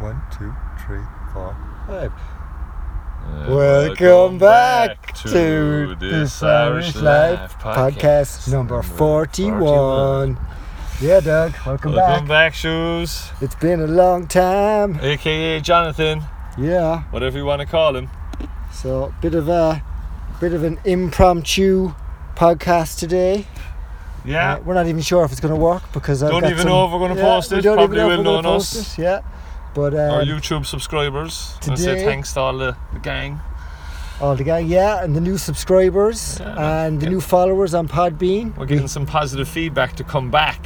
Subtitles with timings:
[0.00, 0.52] One, two,
[0.86, 1.00] three,
[1.32, 2.12] four, five.
[3.26, 10.38] Uh, Welcome back to this Irish Life podcast number 41.
[11.00, 12.08] Yeah, Doug, welcome Welcome back.
[12.08, 13.30] Welcome back, shoes.
[13.40, 14.98] It's been a long time.
[15.02, 16.22] AKA Jonathan,
[16.56, 18.08] Yeah, whatever you want to call him.
[18.72, 19.82] so bit of a
[20.40, 21.92] bit of an impromptu
[22.36, 23.46] podcast today.
[24.24, 24.54] Yeah.
[24.54, 26.62] Uh, we're not even sure if it's going to work because I've Don't got even
[26.62, 27.62] some- know if we're gonna yeah, post we it.
[27.62, 28.98] don't Probably even know if will we're gonna know post us.
[28.98, 29.20] it, Yeah,
[29.78, 31.34] but Our um, YouTube subscribers.
[31.66, 33.40] And say today- thanks to all the, the gang.
[34.20, 37.12] all the gang, yeah, and the new subscribers Yeah, and the yeah.
[37.14, 38.56] new followers on Podbean.
[38.56, 40.60] We're getting some positive feedback to come back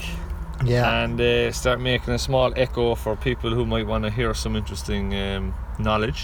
[0.64, 4.32] Yeah, and uh, start making a small echo for people who might want to hear
[4.34, 6.22] some interesting um, knowledge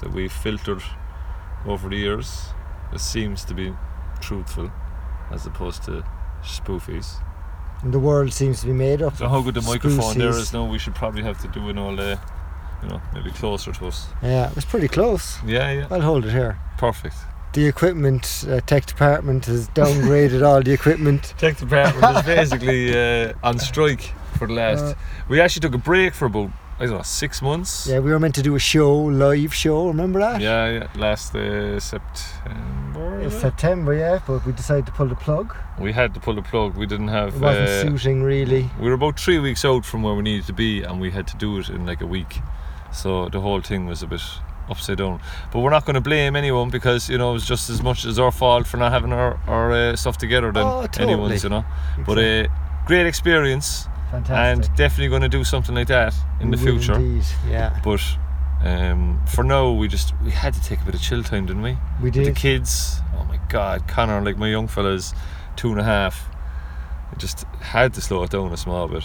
[0.00, 0.82] that we've filtered
[1.66, 2.28] over the years.
[2.94, 3.74] It seems to be
[4.20, 4.70] truthful
[5.30, 6.04] as opposed to
[6.42, 7.08] spoofies.
[7.82, 9.16] And the world seems to be made up.
[9.16, 11.78] So how good the microphone there is now, we should probably have to do it
[11.78, 12.16] all, uh,
[12.82, 14.06] you know, maybe closer to us.
[14.22, 15.38] Yeah, it's pretty close.
[15.44, 16.58] Yeah, yeah, I'll hold it here.
[16.78, 17.16] perfect.
[17.52, 21.34] The equipment uh, tech department has downgraded all the equipment.
[21.38, 24.82] Tech department is basically uh, on strike for the last.
[24.82, 24.94] Uh,
[25.28, 27.86] we actually took a break for about I don't know six months.
[27.86, 29.86] Yeah, we were meant to do a show, live show.
[29.88, 30.40] Remember that?
[30.40, 30.88] yeah, yeah.
[30.96, 33.20] Last uh, September.
[33.20, 33.32] Was?
[33.40, 35.54] September, yeah, but we decided to pull the plug.
[35.78, 36.76] We had to pull the plug.
[36.76, 37.40] We didn't It have.
[37.40, 38.70] wasn't uh, suiting really.
[38.80, 41.26] we were about three weeks out from where we needed to be, and we had
[41.28, 42.40] to do it in like a week.
[42.92, 44.22] So the whole thing was a bit
[44.68, 45.20] upside down.
[45.52, 48.04] But we're not going to blame anyone because you know it was just as much
[48.04, 51.12] as our fault for not having our, our uh, stuff together than Oh, totally.
[51.12, 51.64] anyone's, you know.
[52.06, 52.46] But uh,
[52.86, 54.68] great experience, Fantastic.
[54.68, 56.94] and definitely going to do something like that in We the future.
[56.94, 58.00] Indeed, yeah, But
[58.62, 61.62] um, for now, we just we had to take a bit of chill time, didn't
[61.62, 61.76] we?
[62.02, 63.00] we With the kids.
[63.16, 65.14] Oh my God, Connor, like my young fella's
[65.56, 66.28] two and a half.
[67.12, 69.04] I just had to slow it down a small bit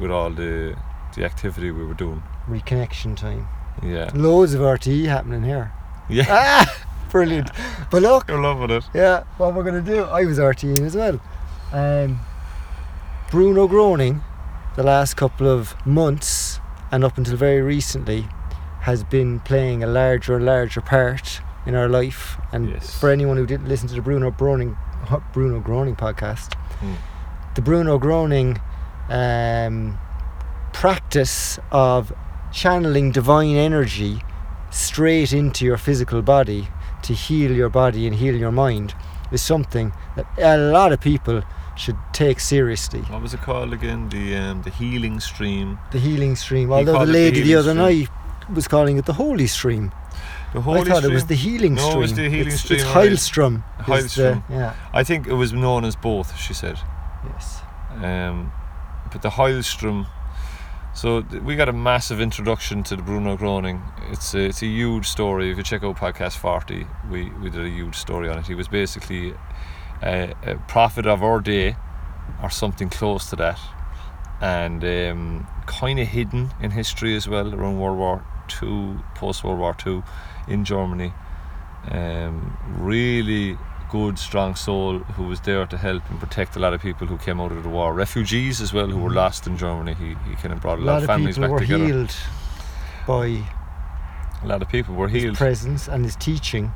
[0.00, 0.76] with all the
[1.14, 2.22] the activity we were doing.
[2.48, 3.46] Reconnection time.
[3.82, 5.72] Yeah, Loads of RTE happening here.
[6.08, 7.50] yeah, Ah, brilliant.
[7.90, 8.84] But look, you're loving it.
[8.94, 11.20] Yeah, what we're going to do, I was RTing as well.
[11.72, 12.18] Um,
[13.32, 14.20] Bruno Groening,
[14.76, 16.60] the last couple of months
[16.90, 18.28] and up until very recently,
[18.82, 22.36] has been playing a larger and larger part in our life.
[22.52, 22.94] And Yes.
[23.00, 24.76] for anyone who didn't listen to the Bruno Groening,
[25.32, 26.94] Bruno Groening podcast, Hmm.
[27.54, 28.60] the Bruno Groening
[29.08, 29.98] um,
[30.74, 32.12] practice of
[32.52, 34.22] channeling divine energy
[34.70, 36.68] straight into your physical body
[37.02, 38.94] to heal your body and heal your mind
[39.30, 41.42] is something that a lot of people
[41.76, 43.00] should take seriously.
[43.02, 44.08] What was it called again?
[44.08, 45.78] The um, the healing stream.
[45.90, 47.76] The healing stream, He although the it the lady the, other stream.
[47.78, 48.08] night
[48.54, 49.92] was calling it the holy stream.
[50.52, 51.10] The holy I thought stream.
[51.12, 52.00] it was the healing No, it stream.
[52.00, 53.10] was the healing it's, stream, It's alright.
[53.10, 53.62] Heilstrom.
[53.78, 54.42] the- Heilstrom.
[54.50, 54.74] yeah.
[54.92, 56.36] I think it was known as both.
[56.38, 56.78] She said.
[57.24, 57.60] Yes.
[58.02, 58.52] Um,
[59.10, 60.06] but the Heilstrom.
[60.94, 63.80] So th- we got a massive introduction to the Bruno Groening.
[64.10, 65.50] It's a, it's a huge story.
[65.50, 68.46] If you check out podcast 40, we, we did a huge story on it.
[68.46, 69.32] He was basically
[70.02, 70.34] a,
[70.68, 71.76] prophet of our day,
[72.42, 73.58] or something close to that,
[74.40, 79.58] and um, kind of hidden in history as well around World War Two, post World
[79.58, 80.02] War Two,
[80.48, 81.12] in Germany.
[81.90, 83.58] Um, really
[83.90, 87.18] good, strong soul who was there to help and protect a lot of people who
[87.18, 87.92] came out of the war.
[87.92, 89.94] Refugees as well who were lost in Germany.
[89.94, 91.84] He, he kind of brought a, A lot of of families people back were together.
[91.84, 92.14] healed
[93.06, 93.26] by
[94.42, 95.36] A lot of people were his healed.
[95.36, 96.72] presence and his teaching.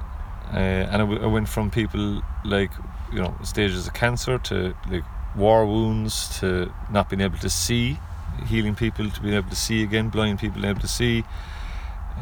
[0.52, 2.70] uh, and it, w- it went from people like
[3.12, 5.04] you know stages of cancer to like
[5.36, 7.98] war wounds to not being able to see
[8.46, 11.24] healing people to being able to see again blind people able to see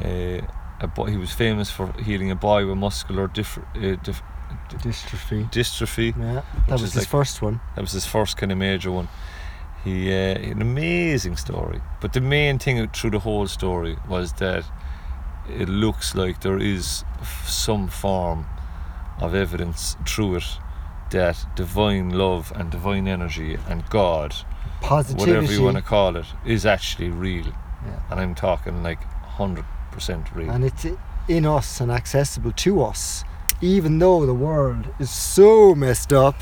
[0.05, 0.41] uh,
[0.81, 4.23] a boy, he was famous for healing a boy with muscular dif- uh, dif-
[4.69, 5.51] Dystrophy.
[5.51, 7.61] dystrophy Yeah, that was his like- first one.
[7.75, 9.09] that was his first kind of major one
[9.85, 14.65] he uh, an amazing story but the main thing through the whole story was that
[15.49, 18.47] it looks like there is f- some form
[19.21, 20.45] of evidence through it
[21.11, 24.35] that divine love and divine energy and God,
[24.81, 25.31] Positivity.
[25.33, 27.47] whatever you want to call it, is actually real.
[27.47, 28.01] Yeah.
[28.11, 29.01] And I'm talking like
[29.37, 29.65] 100%
[30.35, 30.51] real.
[30.51, 30.87] and it's
[31.29, 33.25] in us and accessible to us,
[33.61, 36.37] even though the world is so messed up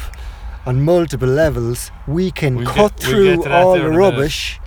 [0.66, 1.90] on multiple levels.
[2.06, 3.98] We can We'll cut get- we'll through all the in a minute.
[3.98, 4.60] rubbish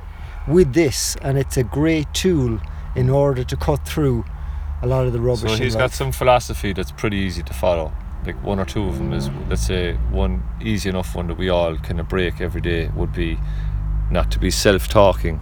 [0.47, 2.59] with this, and it's a great tool
[2.95, 4.23] in order to cut through
[4.81, 5.51] a lot of the rubbish.
[5.57, 7.91] so he's got some philosophy that's pretty easy to follow.
[8.25, 11.49] Like one or two of them is, let's say, one easy enough one that we
[11.49, 13.37] all kind of break every day would be
[14.09, 15.41] not to be self talking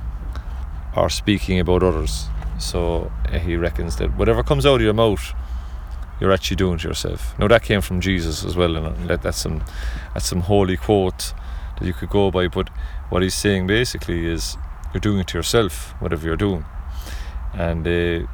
[0.95, 2.27] or speaking about others.
[2.59, 5.33] So uh, he reckons that whatever comes out of your mouth,
[6.19, 7.37] you're actually doing to yourself.
[7.39, 9.63] Now that came from Jesus as well, and that's some
[10.13, 11.33] that's some holy quote
[11.79, 12.47] that you could go by.
[12.47, 12.69] But
[13.09, 14.57] what he's saying basically is
[14.93, 16.65] you're doing it to yourself, whatever you're doing.
[17.53, 18.27] And uh,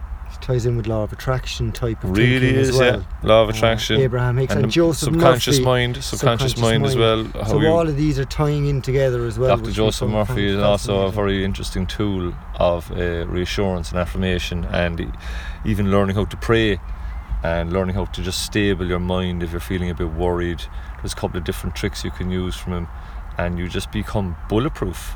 [0.49, 2.99] ties in with law of attraction type of really is, as well.
[3.21, 3.27] yeah.
[3.29, 4.01] Law of Uh, attraction.
[4.01, 5.65] Abraham Hicks and, and Joseph subconscious Murphy.
[5.65, 7.25] mind, subconscious, subconscious mind, as well.
[7.47, 9.55] So all of these are tying in together as well.
[9.57, 9.71] Dr.
[9.71, 15.13] Joseph Murphy is also a very interesting tool of uh, reassurance and affirmation, and
[15.65, 16.79] even learning how to pray
[17.43, 20.61] and learning how to just stable your mind if you're feeling a bit worried.
[20.97, 22.87] There's a couple of different tricks you can use from him,
[23.37, 25.15] and you just become bulletproof.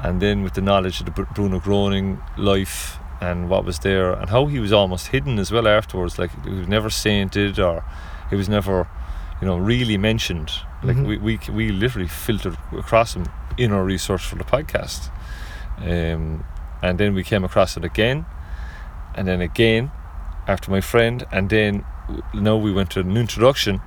[0.00, 2.98] And then with the knowledge of the Bruno Groening life
[3.30, 6.50] and what was there, and how he was almost hidden as well afterwards, like he
[6.60, 7.82] was never sainted or
[8.30, 8.76] he was never,
[9.40, 10.50] you know, really mentioned.
[10.82, 11.06] Like Mhm.
[11.06, 13.24] we, we we literally filtered across him
[13.56, 15.10] in our research for the podcast,
[15.78, 16.44] um,
[16.82, 18.24] and then we came across it again,
[19.16, 19.90] and then again,
[20.46, 21.84] after my friend, and then
[22.34, 23.80] now we went to an introduction,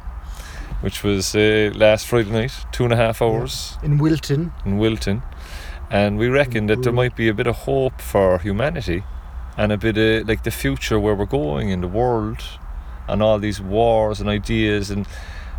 [0.81, 4.51] which was uh, last Friday night, two and a half hours in Wilton.
[4.66, 5.22] in Wilton,
[5.92, 9.04] and we reckon that there might be a bit of hope for humanity,
[9.57, 12.42] and a bit of like the future where we're going in the world,
[13.07, 15.07] and all these wars and ideas, and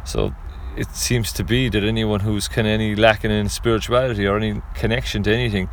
[0.04, 0.34] so
[0.76, 4.62] it seems to be that anyone who's kind of any lacking in spirituality or any
[4.74, 5.68] connection to anything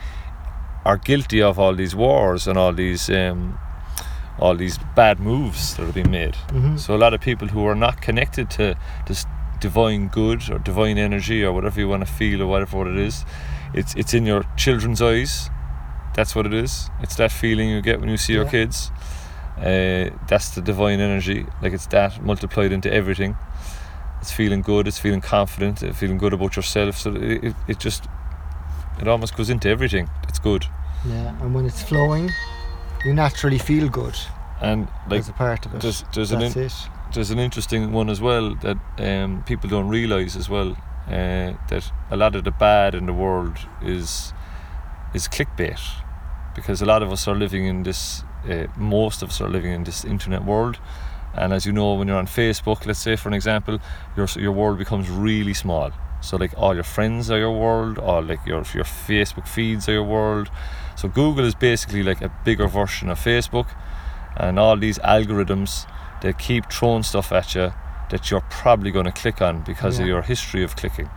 [0.84, 3.58] are guilty of all these wars and all these um,
[4.40, 6.36] all these bad moves that are being made.
[6.50, 6.78] Mhm.
[6.80, 8.76] So a lot of people who are not connected to
[9.08, 9.26] this
[9.62, 12.98] divine good or divine energy or whatever you want to feel or whatever what it
[12.98, 13.26] is,
[13.74, 15.50] it's it's in your children's eyes.
[16.16, 16.90] That's what it is.
[17.02, 18.92] It's that feeling you get when you see your kids.
[19.58, 21.46] Uh, that's the divine energy.
[21.62, 23.36] Like it's that multiplied into everything.
[24.22, 24.88] It's feeling good.
[24.88, 25.84] It's feeling confident.
[25.84, 26.98] It's feeling good about yourself.
[26.98, 28.06] So it, it, it just
[29.00, 30.10] it almost goes into everything.
[30.28, 30.66] It's good.
[31.06, 32.32] Yeah, and when it's flowing,
[33.06, 34.16] you naturally feel good
[34.62, 35.82] And like as a part of it.
[35.82, 36.74] there's there's an in, it.
[37.14, 40.72] there's an interesting one as well that um, people don't realize as well
[41.08, 44.34] uh, that a lot of the bad in the world is
[45.14, 45.80] is clickbait
[46.56, 49.72] because a lot of us are living in this uh, most of us are living
[49.72, 50.80] in this internet world.
[51.34, 53.80] And as you know when you're on Facebook let's say for an example
[54.16, 55.92] your your world becomes really small.
[56.22, 59.94] So like all your friends are your world or like your your Facebook feeds are
[59.94, 60.50] your world.
[60.96, 63.68] So Google is basically like a bigger version of Facebook.
[64.38, 65.86] And all these algorithms
[66.22, 67.74] they keep throwing stuff at you
[68.10, 71.10] that you're probably going to click on because of your history of clicking.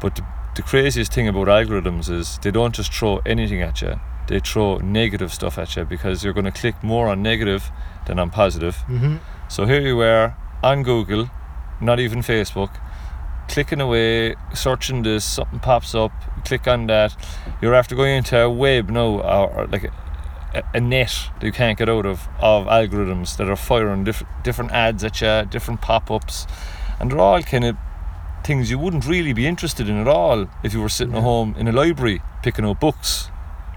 [0.00, 0.26] But the,
[0.56, 4.78] the craziest thing about algorithms is they don't just throw anything at you, they throw
[4.78, 7.70] negative stuff at you because you're going to click more on negative
[8.06, 8.76] than on positive.
[8.86, 9.16] hmm
[9.48, 11.28] So here you are on Google,
[11.80, 12.70] not even Facebook,
[13.48, 16.12] clicking away, searching this, something pops up,
[16.44, 17.16] click on that.
[17.60, 19.90] You're after going into a web now, or, or like
[20.54, 24.22] a, a net that you can't get out of, of algorithms that are firing diff-
[24.44, 26.46] different ads at you, different pop ups,
[27.00, 27.76] and they're all kind of
[28.44, 31.18] things you wouldn't really be interested in at all if you were sitting Yeah.
[31.20, 33.28] at home in a library picking up books.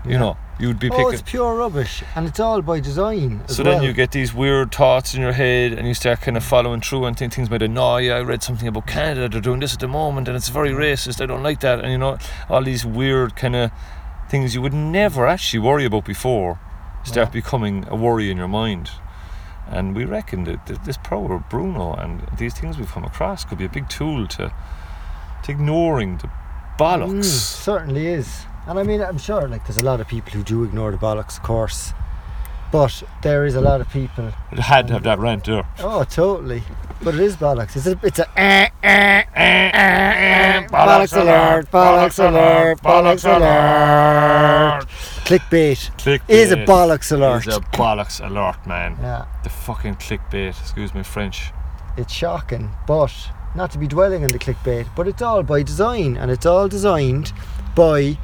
[0.06, 0.20] You Yeah.
[0.20, 3.42] know, you'd be Oh, it's pure rubbish, and it's all by design.
[3.48, 3.74] So well.
[3.74, 6.82] then you get these weird thoughts in your head, and you start kind of following
[6.82, 8.14] through and think things might annoy you.
[8.14, 11.22] I read something about Canada; they're doing this at the moment, and it's very racist.
[11.22, 12.18] I don't like that, and you know,
[12.50, 13.72] all these weird kind of
[14.30, 16.60] things you would never actually worry about before
[17.04, 17.32] start Yeah.
[17.42, 18.90] becoming a worry in your mind.
[19.68, 23.58] And we reckon that this power of Bruno and these things we've come across could
[23.58, 24.54] be a big tool to,
[25.44, 26.30] to ignoring the
[26.78, 27.20] bollocks.
[27.20, 28.46] Mm, certainly is.
[28.68, 30.98] And I mean, I'm sure like there's a lot of people who do ignore the
[30.98, 31.93] bollocks, of course.
[32.72, 34.32] But there is a lot of people.
[34.51, 35.63] It had to have that rant there.
[35.79, 36.63] Oh, totally.
[37.03, 37.75] But it is bollocks.
[37.75, 44.88] It's a, it's a eh, eh, eh, eh, eh, bollocks alert, bollocks alert, bollocks alert.
[45.25, 47.46] Clickbait Clickbait is a bollocks alert.
[47.48, 48.98] Is a bollocks alert, man.
[49.01, 50.60] Yeah, The fucking clickbait.
[50.60, 51.51] Excuse me, French.
[51.98, 53.13] it's shocking, but
[53.55, 56.67] not to be dwelling on the clickbait, but it's all by design, and it's all
[56.67, 57.32] designed
[57.75, 58.17] by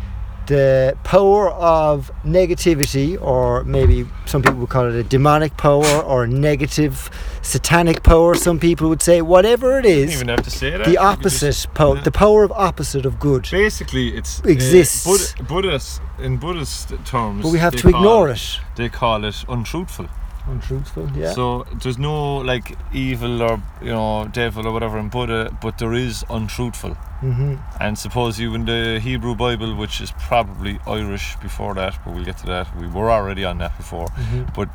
[0.49, 6.25] the power of negativity, or maybe some people would call it a demonic power, or
[6.25, 7.09] negative
[7.43, 8.33] satanic power.
[8.33, 9.99] Some people would say, whatever it is.
[9.99, 10.85] You don't even have to say that.
[10.85, 12.01] the opposite just- power, yeah.
[12.01, 13.47] the power of opposite of good.
[13.51, 15.05] Basically, it's Exists.
[15.05, 17.43] Uh, Buddha, Buddhist in Buddhist terms.
[17.43, 18.59] But we have to ignore it.
[18.75, 20.07] They call it untruthful.
[20.49, 21.33] Untruthful, yeah.
[21.33, 25.93] So there's no like evil or you know devil or whatever in Buddha, but there
[25.93, 26.93] is untruthful.
[27.21, 32.13] hmm And suppose you in the Hebrew Bible, which is probably Irish before that, but
[32.13, 32.75] we'll get to that.
[32.77, 34.07] We were already on that before.
[34.09, 34.69] hmm But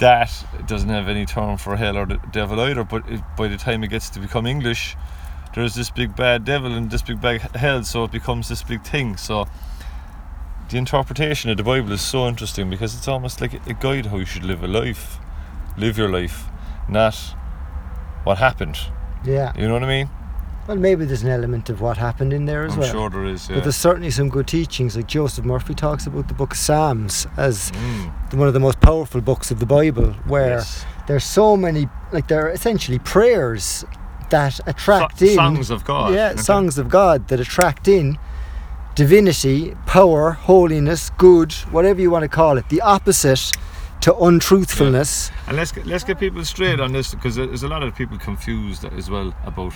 [0.00, 0.30] that
[0.66, 2.84] doesn't have any term for hell or the devil either.
[2.84, 4.96] But it, by the time it gets to become English,
[5.54, 8.82] there's this big bad devil and this big bad hell, so it becomes this big
[8.82, 9.16] thing.
[9.16, 9.46] So
[10.70, 14.16] the interpretation of the Bible is so interesting because it's almost like a guide how
[14.18, 15.18] you should live a life,
[15.76, 16.46] live your life,
[16.88, 17.14] not
[18.24, 18.78] what happened.
[19.24, 19.52] Yeah.
[19.56, 20.10] You know what I mean?
[20.68, 22.86] Well, maybe there's an element of what happened in there as well.
[22.86, 23.48] I'm sure there is.
[23.48, 23.56] Yeah.
[23.56, 24.94] But there's certainly some good teachings.
[24.94, 28.80] Like Joseph Murphy talks about the book of Psalms as Mm, one of the most
[28.80, 30.84] powerful books of the Bible, where yes.
[31.08, 33.84] there's so many, like they're essentially prayers
[34.28, 36.14] that attract So- in songs of God.
[36.14, 36.40] yeah, Okay.
[36.42, 38.16] songs of God that attract in
[38.94, 43.52] divinity, power, holiness, good, whatever you want to call it, the opposite
[44.00, 45.30] to untruthfulness.
[45.46, 48.18] And let's get, let's get people straight on this because there's a lot of people
[48.18, 49.74] confused as well about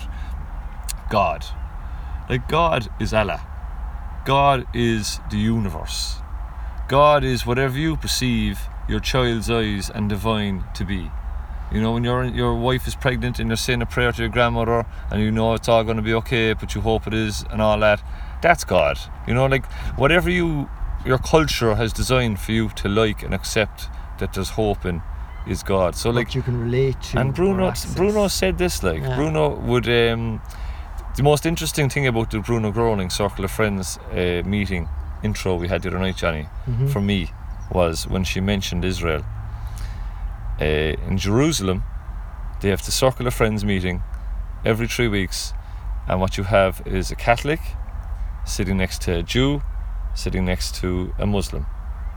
[1.11, 1.44] God.
[2.28, 3.47] Like God is Allah.
[4.25, 6.16] God is the universe.
[6.88, 11.11] God is whatever you perceive your child's eyes and divine to be.
[11.73, 14.28] You know, when your your wife is pregnant and you're saying a prayer to your
[14.30, 17.44] grandmother and you know it's all going to be okay, but you hope it is
[17.50, 18.02] and all that,
[18.46, 18.96] that's God.
[19.28, 19.66] You know, like
[20.02, 20.68] whatever you
[21.10, 23.78] your culture has designed for you to like and accept
[24.18, 24.96] that there's hope in
[25.52, 25.94] is God.
[25.96, 27.18] So like you can relate to.
[27.20, 27.72] and Bruno.
[27.96, 29.16] Bruno said this like Yeah.
[29.16, 30.40] Bruno would um
[31.16, 34.88] the most interesting thing about the Bruno Groening Circle of Friends uh, meeting
[35.22, 36.88] intro we had the other night, Johnny, Mhm.
[36.92, 37.20] for me,
[37.78, 39.22] was when she mentioned Israel.
[40.60, 40.64] Uh,
[41.08, 41.78] in Jerusalem,
[42.60, 44.02] they have the Circle of Friends meeting
[44.64, 45.52] every three weeks,
[46.08, 47.60] and what you have is a Catholic
[48.44, 49.62] sitting next to a Jew,
[50.14, 51.66] sitting next to a Muslim,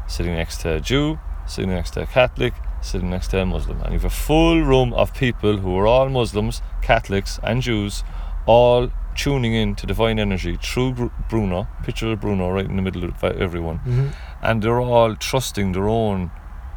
[0.08, 3.82] sitting next to a Jew, sitting next to a Catholic, sitting next to a Muslim,
[3.82, 8.04] and you have a full room of people who are all Muslims, Catholics, and Jews,
[8.46, 11.68] all tuning in to divine energy through Bruno.
[11.84, 14.12] Picture of Bruno right in the middle of everyone, Mhm.
[14.42, 16.30] and they're all trusting their own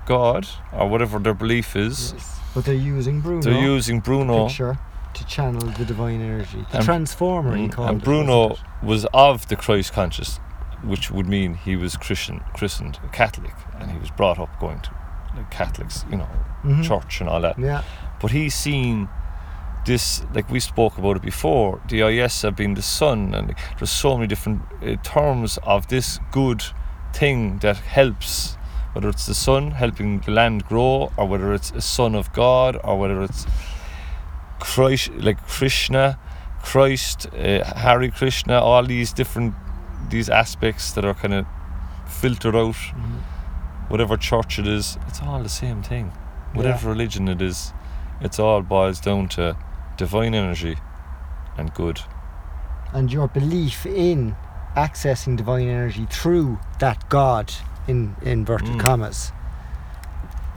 [0.06, 2.14] God or whatever their belief is.
[2.16, 2.40] Yes.
[2.54, 3.42] But they're using Bruno.
[3.42, 4.46] They're using Bruno.
[4.46, 4.78] picture
[5.14, 6.64] to channel the divine energy.
[6.70, 8.04] The And- transformer, he Mm, called and it.
[8.04, 10.38] Bruno wasn't was of the Christ conscious,
[10.82, 14.80] which would mean he was Christian, christened a Catholic, and he was brought up going
[14.80, 14.90] to
[15.36, 16.26] like Catholics, you know,
[16.64, 16.68] it?
[16.68, 16.84] Mhm.
[16.84, 17.58] church and all that.
[17.58, 17.82] Yeah.
[18.20, 19.08] But he's seen
[19.86, 21.80] this, like we spoke about it before.
[21.88, 26.18] The IS have been the sun, and there's so many different uh, terms of this
[26.30, 26.62] good
[27.12, 28.56] thing that helps.
[28.92, 32.76] Whether it's the sun helping the land grow, or whether it's a son of God,
[32.82, 33.46] or whether it's
[34.60, 36.18] Christ, like Krishna,
[36.62, 39.54] Christ, uh, Hari Krishna, all these different
[40.08, 41.46] these aspects that are kind of
[42.06, 42.74] filtered out.
[42.74, 43.20] Mhm.
[43.88, 46.12] Whatever church it is, it's all the same thing.
[46.54, 47.72] Whatever religion it is,
[48.20, 49.56] it's all boils down to
[49.96, 50.76] divine energy
[51.56, 52.00] and good.
[52.92, 54.34] And your belief in
[54.76, 57.52] accessing divine energy through that God,
[57.86, 58.80] in inverted Mm.
[58.80, 59.32] commas,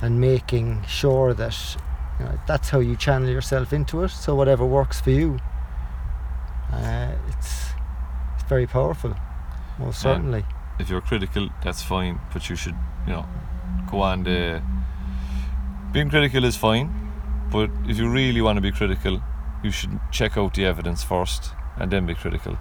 [0.02, 1.78] and making sure that
[2.20, 4.10] you know, that's how you channel yourself into it.
[4.10, 5.40] So whatever works for you,
[6.72, 7.72] uh, it's
[8.36, 9.16] it's very powerful,
[9.80, 10.46] most certainly.
[10.80, 13.26] If you're critical, that's fine, but you should, you know,
[13.90, 14.62] go on the.
[15.92, 16.90] Being critical is fine,
[17.52, 19.22] but if you really want to be critical,
[19.64, 22.58] you should check out the evidence first and then be critical,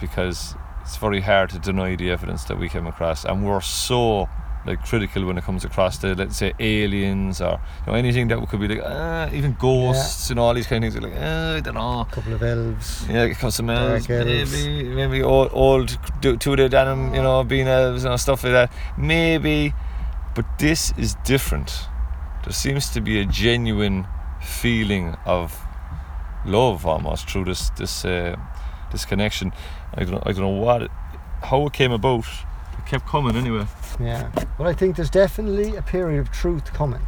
[0.00, 4.28] because it's very hard to deny the evidence that we came across, and we're so
[4.66, 8.48] like critical when it comes across to let's say aliens or you know anything that
[8.48, 11.02] could be like uh, even ghosts and all these kind of things.
[11.02, 12.00] Like uh, I don't know.
[12.00, 13.06] A couple of elves.
[13.08, 14.64] Yeah, it comes some elves, elves.
[14.64, 18.72] maybe, maybe old, old two-headed anim, you know, being elves and stuff like that.
[18.96, 19.74] Maybe,
[20.34, 21.72] but this is different.
[22.44, 24.06] There seems to be a genuine
[24.40, 25.58] feeling of
[26.44, 28.36] love almost through this this uh,
[28.92, 29.52] this connection.
[29.94, 30.90] I don't I don't know what it,
[31.42, 32.26] how it came about.
[32.78, 33.66] It kept coming anyway.
[34.00, 34.30] Yeah.
[34.58, 37.02] Well, I think there's definitely a period of truth coming,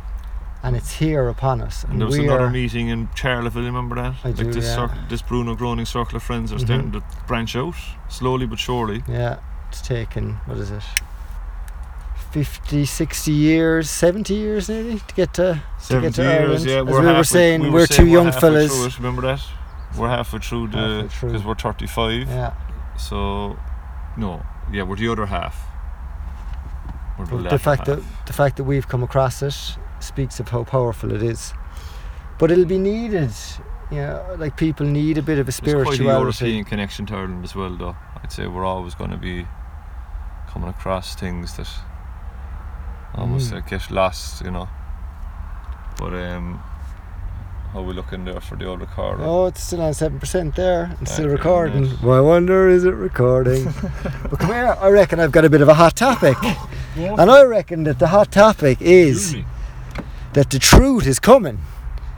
[0.62, 1.84] and it's here upon us.
[1.84, 4.14] And there was another are- meeting in Charleville, remember that?
[4.24, 4.74] I like do, this yeah.
[4.74, 6.64] circle, this Bruno Groening circle of friends are Mhm.
[6.64, 7.74] starting to branch out
[8.08, 9.02] slowly but surely.
[9.08, 9.36] Yeah,
[9.68, 10.82] it's taken, what is it?
[12.32, 15.42] 50, 60 years, 70 years nearly to get to.
[15.42, 16.64] To get 70 to years, Ireland.
[16.66, 16.76] yeah.
[16.80, 18.86] As We're we were halfway- saying, we we're two saying young halfway fellas.
[18.86, 19.40] It, remember that?
[19.96, 22.28] We're halfway through the because we're 35.
[22.28, 22.52] Yeah.
[22.96, 23.56] So,
[24.16, 25.66] no, yeah, we're the other half.
[27.18, 29.54] The, the fact that the fact that we've come across it
[30.00, 31.52] speaks of how powerful it is.
[32.38, 33.32] But it'll be needed.
[33.90, 36.44] You know, like people need a bit of a There's quite a spirituality.
[36.46, 37.96] European connection to Ireland as well, though.
[38.22, 39.46] I'd say we're always going to be
[40.48, 41.68] coming across things that
[43.14, 43.56] almost Mm.
[43.58, 44.68] uh, get lost, you know.
[45.98, 46.62] But um,
[47.72, 49.22] how we looking there for the old recorder?
[49.22, 51.84] Oh, it's still on seven percent there and still recording.
[51.84, 52.02] yes.
[52.02, 53.64] I wonder is it recording?
[54.02, 56.36] but come here, I reckon I've got a bit of a hot topic,
[56.96, 59.36] and I reckon that the hot topic is
[60.32, 61.60] that the truth is coming.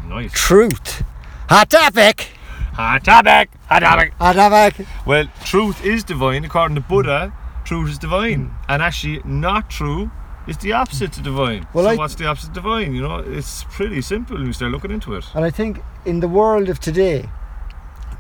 [0.07, 0.33] Nice.
[0.33, 1.05] Truth.
[1.49, 2.31] Hot topic.
[2.73, 3.51] Hot topic.
[3.67, 4.15] Hot topic.
[4.15, 4.87] Hot topic.
[5.07, 7.33] Well, truth is divine according to Buddha.
[7.65, 8.65] Truth is divine, hmm.
[8.69, 10.11] and actually, not true
[10.47, 11.67] is the opposite to divine.
[11.73, 12.95] Well, so I- what's the opposite of divine?
[12.95, 15.25] You know, it's pretty simple when you start looking into it.
[15.35, 17.29] And I think in the world of today,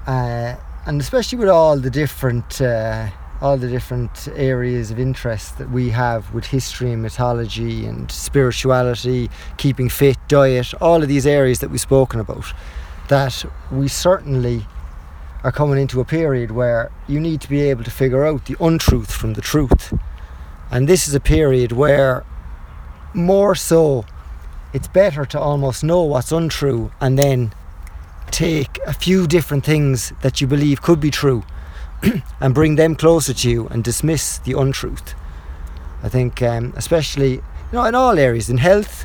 [0.07, 0.55] uh,
[0.87, 3.09] and especially with all the different uh,
[3.41, 9.29] all the different areas of interest that we have with history and mythology and spirituality,
[9.57, 12.45] keeping fit, diet, all of these areas that we've spoken about,
[13.09, 14.65] that we certainly
[15.43, 18.57] are coming into a period where you need to be able to figure out the
[18.61, 19.93] untruth from the truth.
[20.73, 22.25] And this is a period where
[23.13, 24.07] more so
[24.73, 27.53] it's better to almost know what's untrue and then
[28.31, 31.45] take a few different things that you believe could be true
[32.41, 35.15] and bring them closer to you and dismiss the untruth.
[36.03, 37.43] I think, um, especially, you
[37.75, 39.05] know, in all areas, in health,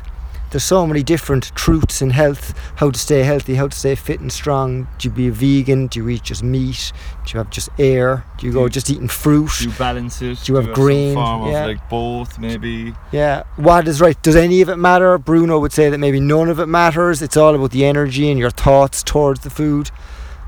[0.50, 4.20] there's so many different truths in health how to stay healthy, how to stay fit
[4.20, 4.88] and strong.
[4.98, 5.88] Do you be a vegan?
[5.88, 6.92] Do you eat just meat?
[7.26, 8.24] Do you have just air?
[8.38, 9.50] Do you Do go you- just eating fruit?
[9.58, 10.42] Do you balance it?
[10.44, 11.16] Do you have grain?
[11.16, 11.66] Yeah.
[11.66, 12.94] like both, maybe.
[13.12, 14.20] Yeah, what is right?
[14.22, 15.18] Does any of it matter?
[15.18, 17.20] Bruno would say that maybe none of it matters.
[17.22, 19.90] It's all about the energy and your thoughts towards the food.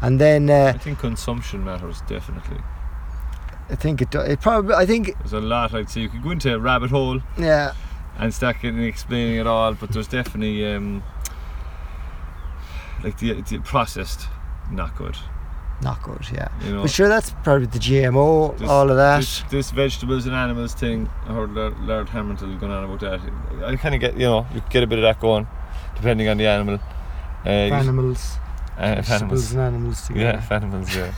[0.03, 2.59] And then uh, I think consumption matters definitely.
[3.69, 6.23] I think it, do- it probably, I think, There's a lot I'd say you could
[6.23, 7.73] go into a rabbit hole yeah,
[8.19, 11.03] and start getting explaining it all, but there's definitely um,
[13.03, 14.27] like the, the processed,
[14.71, 15.17] not good.
[15.83, 16.49] not good, yeah.
[16.63, 19.19] You know, But sure, that's probably the GMO, This- all of that.
[19.21, 23.21] This, this vegetables and animals thing, I heard Lord, Lord Hamilton going on about that.
[23.65, 25.47] I kind of get, you know, you get a bit of that going,
[25.95, 26.79] depending on the animal.
[27.47, 28.37] Uh, animals,
[28.77, 29.53] uh, animals.
[29.53, 30.43] and animals together.
[30.51, 31.13] Yeah, animals, yeah.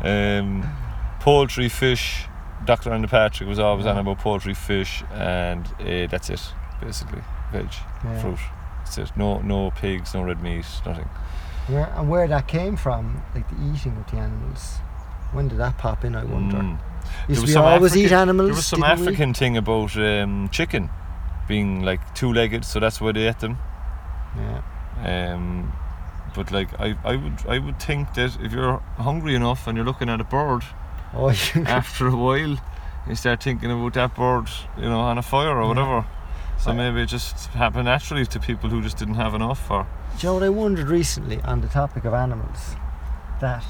[0.40, 0.64] um,
[1.18, 2.26] poultry, fish.
[2.64, 2.92] Dr.
[2.92, 6.42] Andy Patrick was always on about poultry, fish, and uh, that's it,
[6.80, 7.22] basically.
[7.52, 7.68] Veg,
[8.04, 8.20] Yeah.
[8.20, 8.38] fruit.
[8.84, 9.12] That's it.
[9.16, 11.08] No, no pigs, no red meat, nothing.
[11.68, 14.78] Where, and where that came from, like the eating of the animals.
[15.32, 16.14] When did that pop in?
[16.16, 16.56] I wonder.
[16.56, 16.78] Mm.
[17.28, 18.48] Used to we always eat animals?
[18.48, 19.02] There was some didn't we?
[19.06, 20.90] African thing about um, chicken
[21.48, 23.58] being like two-legged, so that's why they ate them.
[24.36, 24.62] Yeah.
[25.34, 25.72] Um,
[26.34, 29.86] but like I, I would I would think that if you're hungry enough and you're
[29.86, 30.62] looking at a bird,
[31.14, 31.30] Oh,
[31.66, 32.56] after a while
[33.08, 35.68] you start thinking about that bird, you know, on a fire or Yeah.
[35.68, 36.04] whatever.
[36.58, 39.86] So I- maybe it just happened naturally to people who just didn't have enough or
[40.20, 42.76] you know what I wondered recently on the topic of animals?
[43.40, 43.64] That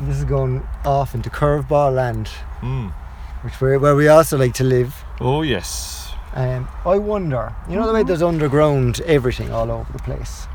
[0.00, 2.28] this is going off into curveball land,
[2.60, 2.88] Hmm.
[3.42, 5.04] which where, where we also like to live.
[5.20, 6.12] Oh yes.
[6.34, 10.46] Um, I wonder, you know the way there's underground everything all over the place,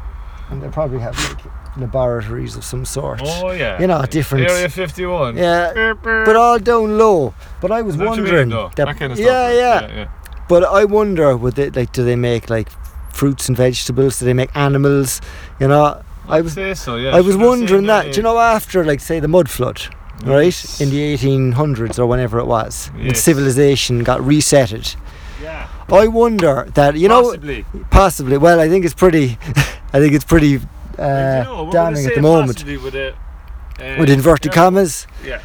[0.52, 3.22] and they probably have like laboratories of some sort.
[3.24, 3.80] Oh yeah.
[3.82, 5.38] You know, different- Area fifty one.
[5.38, 7.34] Yeah, but all down low.
[7.62, 9.28] But I was wondering, that, that- kind of stuff.
[9.28, 10.08] yeah, yeah, yeah, yeah.
[10.50, 11.94] But I wonder, would they like?
[11.94, 12.70] Do they make like
[13.14, 14.20] fruits and vegetables?
[14.20, 15.22] Do they make animals?
[15.62, 16.98] You know, I I'd was say so.
[16.98, 17.16] Yeah.
[17.16, 18.12] I was Should wondering that.
[18.12, 19.82] Do you know after like say the mud flood,
[20.26, 24.96] right in the 1800s or whenever it was, when civilization got resetted.
[25.42, 25.70] Yeah.
[25.90, 27.66] I wonder that you know Possibly.
[27.90, 28.38] possibly.
[28.38, 29.38] Well, I think it's pretty.
[29.94, 30.58] I think it's pretty
[30.98, 33.14] uh, you know, damning at the moment With, a,
[33.80, 35.08] uh, with inverted yeah, commas.
[35.24, 35.42] Yeah.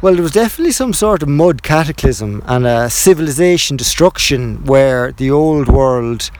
[0.00, 5.30] Well, there was definitely some sort of mud cataclysm and a civilization destruction where the
[5.30, 6.30] old world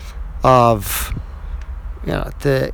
[0.45, 1.13] of
[2.07, 2.73] you know the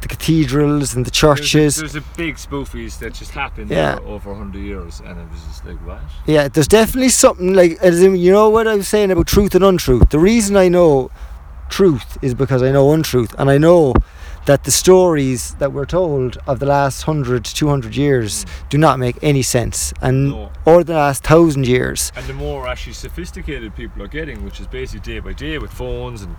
[0.00, 1.76] the cathedrals and the churches.
[1.76, 3.98] There's a, there's a big spoofies that just happened Yeah.
[4.04, 6.00] over 100 years, and it was just like, what?
[6.26, 9.54] Yeah, there's definitely something like as in, you know what I was saying about truth
[9.54, 10.10] and untruth.
[10.10, 11.10] The reason I know
[11.74, 13.94] truth is because I know untruth, and I know
[14.46, 18.68] that the stories that we're told of the last 100 200 years mm.
[18.68, 20.52] do not make any sense, and No.
[20.64, 22.12] or the last thousand years.
[22.14, 25.72] And the more actually sophisticated people are getting, which is basically day by day with
[25.72, 26.36] phones and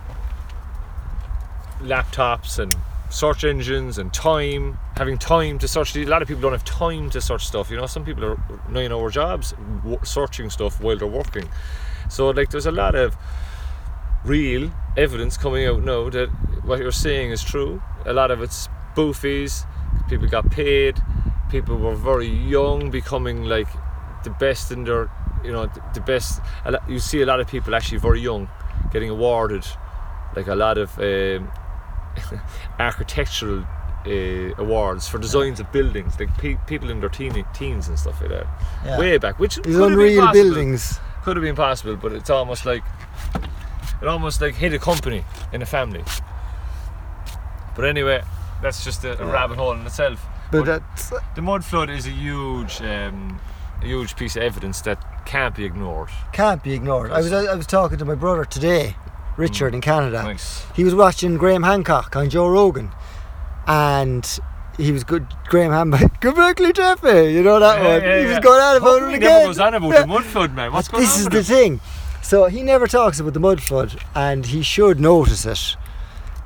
[1.82, 2.74] laptops and
[3.10, 5.94] search engines and time, having time to search.
[5.96, 7.70] A lot of people don't have time to search stuff.
[7.70, 8.38] You know, some people are
[8.70, 9.52] nine hour jobs
[9.84, 11.46] w- searching stuff while they're working.
[12.08, 13.16] So, like, there's a lot of
[14.26, 16.28] real evidence coming out now that
[16.64, 17.82] what you're saying is true.
[18.04, 19.66] A lot of it's spoofies.
[20.08, 21.00] People got paid.
[21.50, 23.68] People were very young, becoming like
[24.24, 25.08] the best in their,
[25.44, 26.40] you know, the best.
[26.88, 28.48] You see a lot of people actually very young
[28.92, 29.64] getting awarded,
[30.34, 31.50] like a lot of um,
[32.78, 33.64] architectural
[34.06, 38.20] uh, awards for designs of buildings, like pe- people in their teen- teens and stuff
[38.20, 38.46] like that.
[38.84, 38.98] Yeah.
[38.98, 40.98] Way back, which These could have been unreal buildings.
[41.22, 42.82] could have been possible, but it's almost like
[44.02, 46.04] it almost like hit a company in a family.
[47.74, 48.22] But anyway,
[48.62, 50.24] that's just a, a rabbit hole in itself.
[50.50, 53.38] But But- that's The mud flood is a huge, um,
[53.82, 56.08] a huge piece of evidence that can't be ignored.
[56.32, 57.10] can't be ignored.
[57.12, 58.94] I was I was talking to my brother today,
[59.36, 60.22] Richard in Canada.
[60.22, 60.64] Nice.
[60.74, 62.92] He was watching Graham Hancock on Joe Rogan,
[63.66, 64.24] and
[64.78, 65.26] he was good.
[65.48, 68.02] Graham Hancock, Göbekli Tepe, you know that Yeah, one.
[68.02, 68.40] yeah, he was yeah.
[68.40, 69.46] going on about Hopefully it he never again.
[69.48, 70.72] goes on about the mud flood, man.
[70.72, 71.78] What's But going this on is the him?
[71.78, 71.80] thing.
[72.30, 75.76] So he never talks about the mud flood, and he should notice it.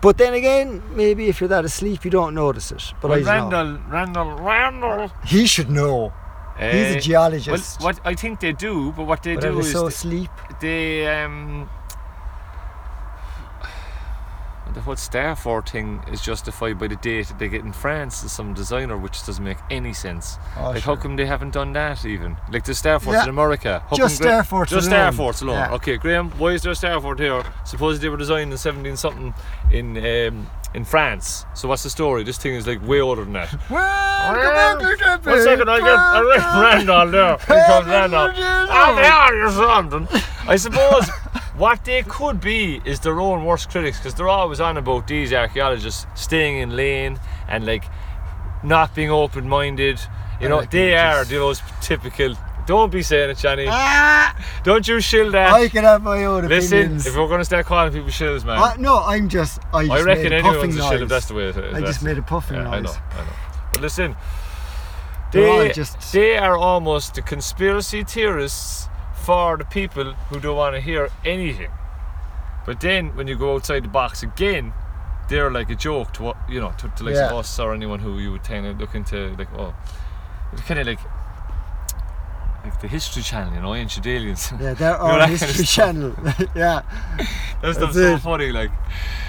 [0.03, 2.83] But then again, maybe if you're that asleep, you don't notice it.
[3.01, 3.25] But I Well.
[3.25, 5.11] Randall, Randall, Randall.
[5.25, 6.13] He should know.
[6.59, 7.81] He's a Uh, geologist.
[7.81, 9.89] Well, what I think they do, but what they but do they're is so they-
[9.95, 10.31] asleep.
[10.61, 11.69] they um
[14.71, 18.29] the whole Starfort thing is justified by the date that they get in France to
[18.29, 20.39] some designer, which doesn't make any sense.
[20.57, 20.95] Oh, like, sure.
[20.97, 22.37] how come they haven't done that even?
[22.53, 23.23] Like the Starforts Yeah.
[23.25, 23.83] in America.
[23.91, 25.13] How Just Gra- Starforts Just alone.
[25.13, 25.57] Starforts alone.
[25.59, 25.75] Yeah.
[25.75, 27.43] Okay, Graham, why is there a Starfort here?
[27.65, 29.35] Supposedly they were designed in 17 something
[29.73, 31.45] in um, in France.
[31.55, 32.23] So what's the story?
[32.23, 33.55] This thing is like way older than that.
[33.71, 37.37] Well, One second, I get, I get Randall there.
[37.39, 38.31] Here comes Randall.
[38.31, 40.09] Hell are you something?
[40.47, 41.09] I suppose
[41.61, 45.31] what they could be is their own worst critics because they're always on about these
[45.33, 47.85] archaeologists staying in lane and like
[48.65, 50.01] not being open minded.
[50.41, 52.35] You know, they are those typical.
[52.67, 53.67] Don't be saying it, Johnny.
[53.69, 55.53] Ah, Don't you shill that.
[55.53, 57.07] I can have my own Listen, opinions.
[57.07, 59.61] if we're going to start calling people shills, man, Uh, no, I'm just.
[59.75, 61.75] I, just I reckon made a anyone's a shill if that's the way it is.
[61.75, 62.75] I just made a puffing yeah, noise.
[62.75, 63.33] I know, I know.
[63.73, 64.17] But listen,
[65.33, 68.89] they, just- they are almost the conspiracy theorists
[69.21, 71.71] for the people who don't want to hear anything.
[72.67, 74.73] But then when you go outside the box again,
[75.29, 77.35] they're like a joke to what you know to, to like Yeah.
[77.37, 79.75] us or anyone who you would kind of look into like oh,
[80.53, 80.99] it's kind of like
[82.65, 84.53] like the History Channel, you know, ancient aliens.
[84.61, 86.15] Yeah, they're know, on kind of History Channel.
[86.55, 86.83] yeah.
[87.63, 88.53] That stuff's That's so funny.
[88.53, 88.71] Like,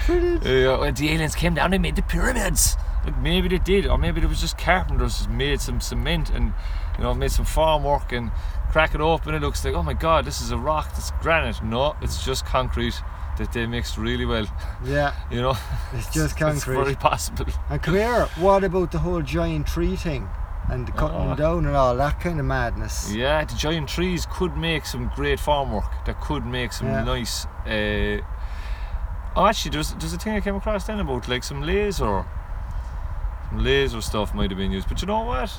[0.08, 2.76] uh, when the aliens came down, they made the pyramids.
[3.04, 6.52] Like maybe they did, or maybe it was just carpenters just made some cement and
[6.96, 8.30] you know made some farm work and
[8.70, 9.34] crack it open.
[9.34, 10.88] It looks like oh my god, this is a rock.
[10.90, 11.62] That's granite.
[11.62, 12.94] No, it's just concrete
[13.38, 14.46] that they mixed really well.
[14.84, 15.14] Yeah.
[15.30, 15.56] You know,
[15.94, 16.56] It's just concrete.
[16.56, 17.46] it's very possible.
[17.70, 20.28] And come here, what about the whole giant tree thing?
[20.70, 23.12] And the cutting them down and all that kind of madness.
[23.12, 25.90] Yeah, the giant trees could make some great farm work.
[26.06, 27.02] That could make some Yeah.
[27.04, 27.46] nice.
[27.66, 28.20] Uh,
[29.34, 32.24] oh, actually, there's there's a thing I came across then about like some laser,
[33.54, 34.88] laser stuff might have been used.
[34.88, 35.50] But you know what?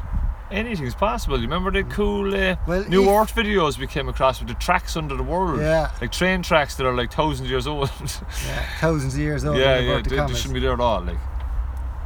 [0.51, 1.38] Anything's possible.
[1.38, 4.95] You remember the cool uh, Well, New Earth videos we came across with the tracks
[4.95, 5.89] under the world, Yeah.
[5.99, 7.89] like train tracks that are like thousands of years old.
[8.45, 9.58] Yeah, thousands of years old.
[9.58, 11.01] yeah, yeah, the they, they shouldn't be there at all.
[11.01, 11.17] Like,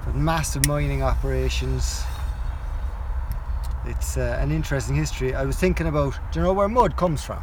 [0.06, 2.04] But massive mining operations.
[3.86, 5.34] It's uh, an interesting history.
[5.34, 7.41] I was thinking about, do you know where mud comes from?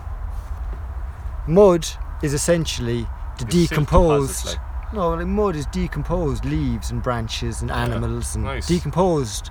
[1.46, 1.86] Mud
[2.22, 3.06] is essentially
[3.38, 4.56] the decomposed.
[4.92, 8.66] No, like mud is decomposed leaves and branches and animals and nice.
[8.66, 9.50] decomposed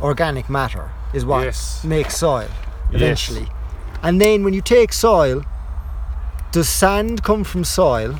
[0.00, 1.84] organic matter is what Yes.
[1.84, 2.48] makes soil
[2.92, 3.48] eventually.
[4.02, 5.42] And then when you take soil,
[6.52, 8.18] does sand come from soil?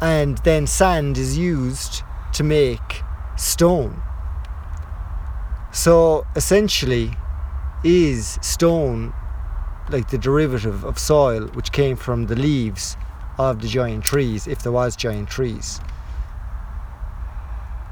[0.00, 2.02] And then sand is used
[2.34, 3.02] to make
[3.36, 4.02] stone.
[5.70, 7.16] So essentially,
[7.84, 9.12] is stone
[9.88, 12.96] like the derivative of soil which came from the leaves
[13.38, 15.80] of the giant trees, if there was giant trees?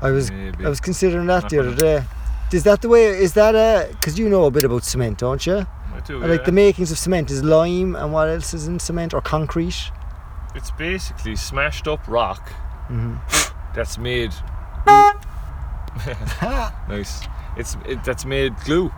[0.02, 0.64] I was Maybe.
[0.64, 2.04] I was considering that the other day.
[2.52, 3.04] Is that the way?
[3.06, 3.88] Is that a?
[3.92, 5.66] Because you know a bit about cement, don't you?
[5.94, 6.46] I do, Like yeah.
[6.46, 9.90] the makings of cement is lime, and what else is in cement or concrete?
[10.54, 12.48] It's basically smashed up rock
[12.88, 13.14] hmm
[13.74, 14.32] that's made
[16.88, 17.20] nice.
[17.56, 18.90] It's it, that's made glue.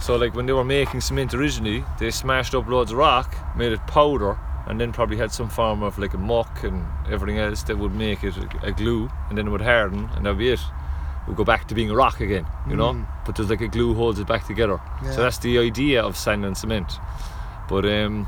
[0.00, 3.72] So like when they were making cement originally, they smashed up loads of rock, made
[3.72, 7.62] it powder, and then probably had some form of like a muck and everything else
[7.64, 10.50] that would make it a, a glue, and then it would harden, and that'd be
[10.50, 10.60] it.
[10.60, 12.92] It would go back to being a rock again, you know.
[12.94, 13.06] Mm.
[13.24, 14.80] But there's like a glue holds it back together.
[15.04, 15.12] Yeah.
[15.12, 16.92] So that's the idea of sand and cement.
[17.68, 18.26] But um,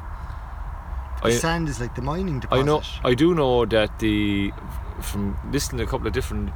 [1.23, 2.61] The I- sand is like the mining deposit.
[2.61, 2.83] I know.
[3.03, 4.53] I do know that the
[5.01, 6.51] from listening to a couple of different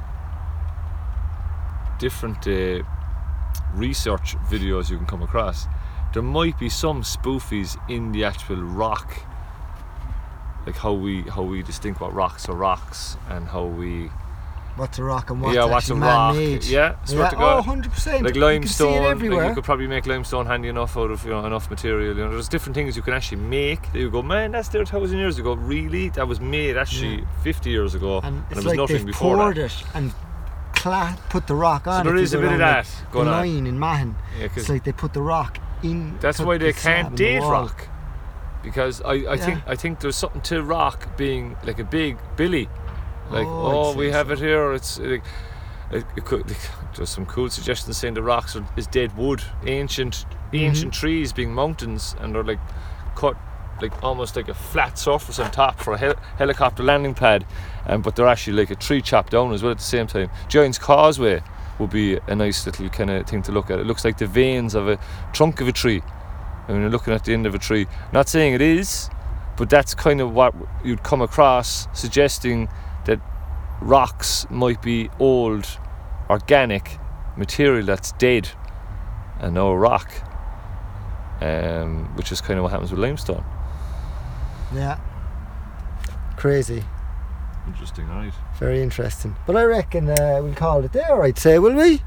[1.99, 2.83] different uh,
[3.73, 5.67] research videos you can come across.
[6.13, 9.13] There might be some spoofies in the actual rock,
[10.65, 14.09] like how we how we distinct what rocks are rocks and how we
[14.75, 16.63] What's a rock and what's yeah what's a rock man-made.
[16.63, 17.65] yeah swear Yeah, to God.
[17.67, 18.21] oh, 100%.
[18.23, 21.31] like You limestone, it like you could probably make limestone handy enough out of you
[21.31, 22.15] know enough material.
[22.15, 23.81] You know, there's different things you can actually make.
[23.91, 25.53] That you go, man, that's there a thousand years ago.
[25.53, 29.35] Really, that was made actually 50 years ago, and and, it was like nothing before
[29.35, 29.65] poured that.
[29.65, 30.13] it and
[30.75, 32.21] cla- put the rock on there it.
[32.23, 33.45] is a bit of that like, going on.
[33.67, 34.15] in Mahon.
[34.39, 36.17] Yeah, It's like they put the rock in.
[36.19, 37.85] that's why they the can't date rock,
[38.63, 42.67] because I, I think I think there's something to rock being like a big Billy,
[43.31, 44.33] like Oh, oh, we have so.
[44.33, 44.73] it here.
[44.73, 45.23] It's like,
[45.91, 46.55] it, it could,
[46.95, 50.99] there's some cool suggestions saying the rocks are, is dead wood, ancient ancient Mm-hmm.
[50.99, 52.59] trees being mountains, and they're like
[53.15, 53.35] cut
[53.81, 57.45] like almost like a flat surface on top for a hel- helicopter landing pad,
[57.87, 60.29] um, but they're actually like a tree chopped down as well at the same time.
[60.49, 61.41] Giant's Causeway
[61.79, 63.79] would be a nice little kind of thing to look at.
[63.79, 64.99] It looks like the veins of a
[65.31, 66.01] trunk of a tree.
[66.69, 69.09] And when you're looking at the end of a tree, not saying it is,
[69.57, 70.53] but that's kind of what
[70.85, 72.69] you'd come across, suggesting
[73.05, 73.19] that
[73.81, 75.65] rocks might be old,
[76.29, 76.99] organic
[77.35, 78.49] material that's dead
[79.39, 80.11] and no rock,
[81.41, 83.43] um, which is kind of what happens with limestone.
[84.71, 84.99] Yeah.
[86.37, 86.83] Crazy.
[87.65, 88.31] Interesting, right?
[88.59, 89.35] Very interesting.
[89.47, 91.97] But I reckon uh, we'll call it there, I'd say, will we?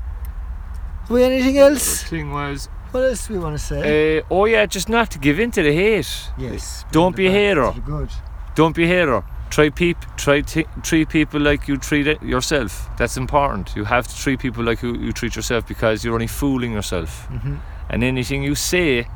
[1.00, 2.04] Have we anything The else?
[2.04, 4.18] thing was, What else do we want to say?
[4.18, 6.30] uh, oh yeah, just not to give in to the hate.
[6.38, 6.84] yes.
[6.92, 7.72] don't be a hater.
[7.84, 8.10] Good.
[8.54, 9.24] Don't be a hater.
[9.50, 9.98] Try peep.
[10.16, 12.88] Try t- treat people like you treat it yourself.
[12.98, 13.74] That's important.
[13.76, 17.26] You have to treat people like you, you treat yourself because you're only fooling yourself.
[17.26, 17.56] hmm
[17.90, 19.06] And anything you say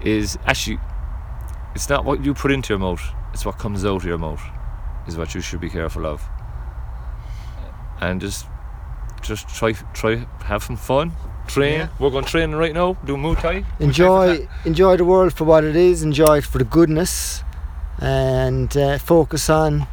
[0.00, 0.78] is actually,
[1.74, 3.02] it's not what you put into your mouth.
[3.32, 4.42] It's what comes out of your mouth.
[5.06, 6.22] Is what you should be careful of.
[8.00, 8.46] And just,
[9.22, 11.12] just try, try, have some fun.
[11.46, 11.80] Train.
[11.80, 11.88] Yeah.
[11.98, 12.96] We're going training right now.
[13.04, 13.64] Do Muay Thai.
[13.80, 16.02] Enjoy, enjoy the world for what it is.
[16.02, 17.42] Enjoy it for the goodness,
[18.00, 19.86] and uh, focus on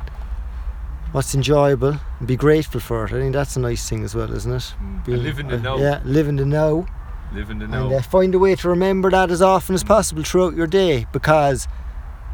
[1.12, 2.00] what's enjoyable.
[2.20, 3.12] And be grateful for it.
[3.12, 4.74] I think that's a nice thing as well, isn't it?
[4.80, 5.78] And Being- live in the uh, now.
[5.78, 6.88] Yeah, live in the now.
[7.34, 10.22] Live in the and uh, find a way to remember that as often as possible
[10.22, 11.66] throughout your day because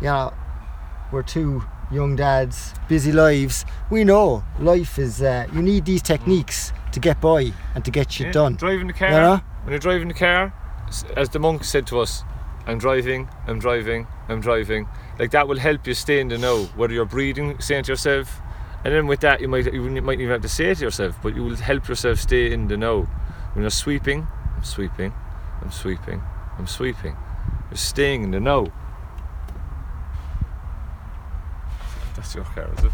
[0.02, 0.34] you know
[1.12, 6.74] we're two young dads busy lives we know life is uh, you need these techniques
[6.98, 9.10] to get by and to get shit Yeah, done Driving the car.
[9.10, 10.54] you know When you're driving the car,
[11.16, 12.24] as the monk said to us,
[12.66, 14.88] I'm driving, I'm driving, I'm driving.
[15.20, 16.66] Like that will help you stay in the know.
[16.76, 18.42] Whether you're breathing, saying to yourself,
[18.84, 21.16] and then with that you might you might even have to say it to yourself,
[21.22, 23.04] but you will help yourself stay in the know.
[23.54, 25.14] When you're sweeping, I'm sweeping,
[25.62, 26.22] I'm sweeping,
[26.58, 27.16] I'm sweeping.
[27.70, 28.72] You're staying in the know.
[32.16, 32.92] That's your car, is it?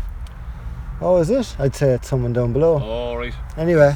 [1.02, 2.80] Oh is it I'd say it's someone down below.
[2.80, 3.34] All right.
[3.58, 3.96] anyway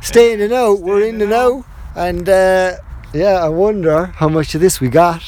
[0.00, 0.74] stay in the know.
[0.74, 1.64] We're in the know.
[1.96, 2.76] and uh,
[3.12, 5.22] yeah I wonder how much of this we got.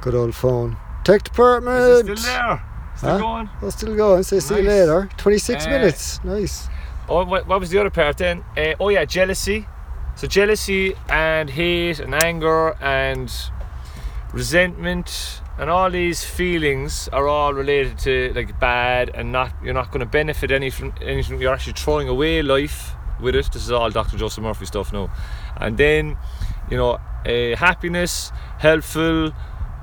[0.00, 0.76] Good old phone.
[1.04, 2.62] Tech Is department it still there?
[2.96, 3.18] Still Huh?
[3.18, 3.50] going?
[3.62, 4.22] I'll still going.
[4.22, 5.08] Say see you later.
[5.16, 6.20] 26 Uh, minutes.
[6.24, 6.68] Nice.
[7.08, 8.44] Oh, what, what was the other part then?
[8.56, 9.66] Uh, oh yeah, jealousy.
[10.16, 13.32] So jealousy and hate and anger and
[14.32, 19.90] resentment and all these feelings are all related to like bad and not you're not
[19.90, 21.38] going to benefit any from anything.
[21.38, 23.52] You're actually throwing away life with it.
[23.52, 24.16] This is all Dr.
[24.16, 25.12] Joseph Murphy stuff now.
[25.58, 26.16] And then,
[26.70, 29.32] you know, uh, happiness, helpful,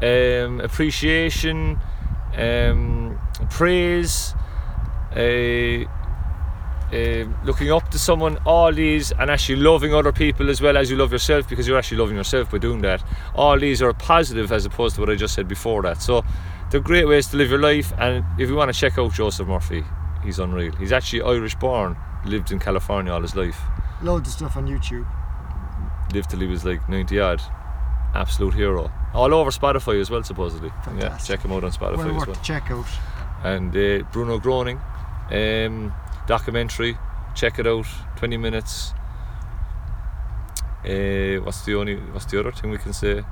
[0.01, 1.79] um, appreciation,
[2.35, 3.19] um,
[3.51, 4.33] praise.
[5.15, 5.85] Uh,
[6.93, 10.89] uh, looking up to someone, all these, and actually loving other people as well as
[10.89, 13.03] you love yourself because you're actually loving yourself by doing that.
[13.35, 16.01] All these are positive as opposed to what I just said before that.
[16.01, 16.23] So
[16.71, 17.93] they're great ways to live your life.
[17.97, 19.83] And if you want to check out Joseph Murphy,
[20.23, 20.75] he's unreal.
[20.75, 23.59] He's actually Irish born, lived in California all his life,
[24.01, 25.05] loads of stuff on YouTube
[26.13, 27.41] lived till he was like 90 odd.
[28.13, 28.91] Absolute hero.
[29.13, 30.71] All over Spotify as well, supposedly.
[30.97, 32.35] Yeah, check him out on Spotify well as well.
[32.43, 32.87] check out
[33.43, 34.77] and uh, Bruno Groening
[35.29, 35.93] um,
[36.27, 36.97] documentary.
[37.35, 37.85] Check it out.
[38.17, 38.93] Twenty minutes.
[40.85, 41.95] Uh, what's the only?
[41.95, 43.23] What's the other thing we can say?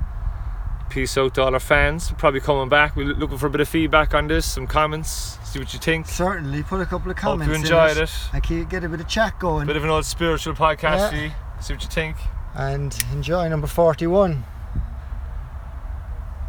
[0.90, 2.12] Peace out to all our fans.
[2.18, 2.94] Probably coming back.
[2.94, 5.38] We're looking for a bit of feedback on this, some comments.
[5.44, 6.06] See what you think.
[6.06, 7.46] certainly put a couple of comments.
[7.46, 8.08] Hope you in enjoyed it.
[8.10, 8.28] it.
[8.32, 11.32] I can get a bit of chat going Bit of an old spiritual podcast Yeah.
[11.60, 12.16] See what you think.
[12.54, 14.44] and enjoy number 41.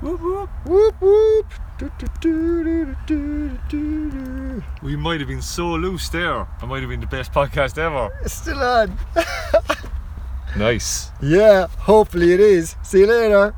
[0.02, 0.50] Whoop whoop.
[0.66, 1.46] Whoop whoop.
[1.80, 4.64] Do, do, do, do, do, do, do.
[4.82, 6.48] We might have been so loose there.
[6.62, 8.10] I might have been the best podcast ever.
[8.24, 8.98] It's still on.
[10.56, 11.12] Nice.
[11.22, 12.76] Yeah, hopefully it is.
[12.82, 13.54] See you later.